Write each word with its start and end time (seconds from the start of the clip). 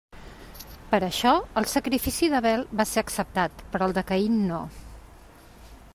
Per 0.93 0.99
això, 1.07 1.33
el 1.61 1.67
sacrifici 1.73 2.31
d'Abel 2.35 2.65
va 2.81 2.87
ser 2.93 3.03
acceptat, 3.05 3.63
però 3.75 3.91
el 3.91 3.95
de 3.99 4.07
Caín 4.13 4.45
no. 4.49 4.67